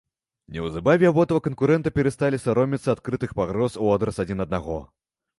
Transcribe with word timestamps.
Неўзабаве 0.53 1.09
абодва 1.09 1.35
канкурэнта 1.47 1.91
перасталі 1.97 2.39
саромецца 2.45 2.89
адкрытых 2.93 3.35
пагроз 3.41 3.77
у 3.83 3.91
адрас 3.97 4.17
адзін 4.25 4.43
аднаго. 4.47 4.79